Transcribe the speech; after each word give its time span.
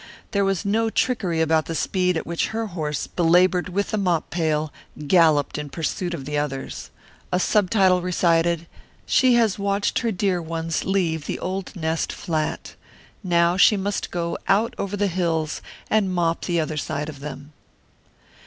There 0.31 0.43
was 0.43 0.65
no 0.65 0.89
trickery 0.89 1.41
about 1.41 1.67
the 1.67 1.75
speed 1.75 2.17
at 2.17 2.25
which 2.25 2.47
her 2.47 2.65
horse, 2.65 3.05
belaboured 3.05 3.69
with 3.69 3.91
the 3.91 3.99
mop 3.99 4.31
pail, 4.31 4.73
galloped 5.05 5.59
in 5.59 5.69
pursuit 5.69 6.15
of 6.15 6.25
the 6.25 6.39
others. 6.39 6.89
A 7.31 7.39
subtitle 7.39 8.01
recited 8.01 8.65
"She 9.05 9.35
has 9.35 9.59
watched 9.59 9.99
her 9.99 10.11
dear 10.11 10.41
ones 10.41 10.85
leave 10.85 11.27
the 11.27 11.37
old 11.37 11.75
nest 11.75 12.11
flat. 12.11 12.73
Now 13.23 13.57
she 13.57 13.77
must 13.77 14.09
go 14.09 14.39
out 14.47 14.73
over 14.79 14.97
the 14.97 15.05
hills 15.05 15.61
and 15.87 16.11
mop 16.11 16.45
the 16.45 16.59
other 16.59 16.77
side 16.77 17.07
of 17.07 17.19
them!" 17.19 17.53